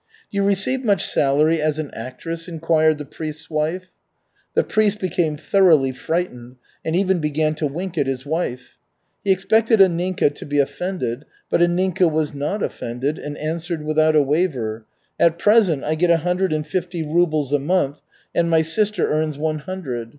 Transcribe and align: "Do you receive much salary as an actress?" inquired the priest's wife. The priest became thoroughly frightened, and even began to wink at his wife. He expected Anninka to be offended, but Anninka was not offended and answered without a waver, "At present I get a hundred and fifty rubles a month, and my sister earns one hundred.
"Do 0.31 0.37
you 0.37 0.43
receive 0.43 0.83
much 0.83 1.05
salary 1.05 1.61
as 1.61 1.77
an 1.77 1.91
actress?" 1.93 2.47
inquired 2.47 2.97
the 2.97 3.05
priest's 3.05 3.51
wife. 3.51 3.91
The 4.55 4.63
priest 4.63 4.97
became 4.99 5.37
thoroughly 5.37 5.91
frightened, 5.91 6.55
and 6.83 6.95
even 6.95 7.19
began 7.19 7.53
to 7.57 7.67
wink 7.67 7.99
at 7.99 8.07
his 8.07 8.25
wife. 8.25 8.77
He 9.23 9.31
expected 9.31 9.79
Anninka 9.79 10.33
to 10.33 10.43
be 10.43 10.57
offended, 10.57 11.25
but 11.51 11.61
Anninka 11.61 12.11
was 12.11 12.33
not 12.33 12.63
offended 12.63 13.19
and 13.19 13.37
answered 13.37 13.85
without 13.85 14.15
a 14.15 14.23
waver, 14.23 14.87
"At 15.19 15.37
present 15.37 15.83
I 15.83 15.93
get 15.93 16.09
a 16.09 16.17
hundred 16.17 16.51
and 16.51 16.65
fifty 16.65 17.03
rubles 17.05 17.53
a 17.53 17.59
month, 17.59 18.01
and 18.33 18.49
my 18.49 18.63
sister 18.63 19.07
earns 19.13 19.37
one 19.37 19.59
hundred. 19.59 20.09